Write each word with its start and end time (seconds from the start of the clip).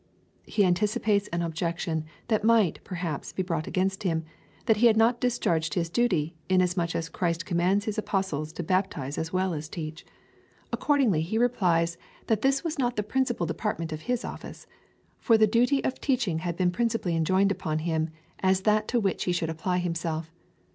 He 0.47 0.65
anticipates 0.65 1.27
an 1.27 1.43
objection 1.43 2.05
that 2.27 2.43
might, 2.43 2.83
perhaps, 2.83 3.31
be 3.31 3.43
brought 3.43 3.67
against 3.67 4.01
him— 4.01 4.23
that 4.65 4.77
he 4.77 4.87
had 4.87 4.97
not 4.97 5.21
discharged 5.21 5.75
his 5.75 5.91
duty, 5.91 6.35
inasmuch 6.49 6.95
as 6.95 7.07
Christ 7.07 7.45
commands 7.45 7.85
his 7.85 7.99
Apostles 7.99 8.51
to 8.53 8.63
baptize 8.63 9.19
as 9.19 9.31
well 9.31 9.53
as 9.53 9.69
teach. 9.69 10.03
Accordingly 10.73 11.21
he 11.21 11.37
re 11.37 11.45
72 11.45 11.59
COMMENTARY 11.59 11.77
ON 11.77 11.85
THE 11.85 11.87
CHAP. 11.87 11.99
I. 12.01 12.33
1 12.33 12.37
7. 12.39 12.39
plies, 12.39 12.41
that 12.41 12.41
this 12.41 12.63
was 12.63 12.79
not 12.79 12.95
the 12.95 13.03
principal 13.03 13.45
department 13.45 13.91
of 13.93 14.01
his 14.01 14.25
office, 14.25 14.67
for 15.19 15.37
the 15.37 15.45
duty 15.45 15.83
of 15.83 16.01
teaching 16.01 16.39
had 16.39 16.57
been 16.57 16.71
principally 16.71 17.15
enjoined 17.15 17.51
upon 17.51 17.77
him 17.77 18.09
as 18.39 18.61
that 18.61 18.87
to 18.87 18.99
which 18.99 19.25
he 19.25 19.31
should 19.31 19.49
aj^ply 19.51 19.79
himself. 19.79 20.31